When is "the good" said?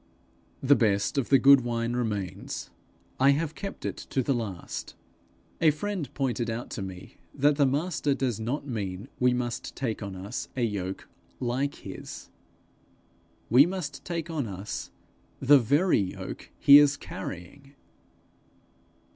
1.29-1.61